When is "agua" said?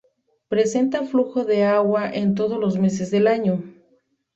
1.63-2.09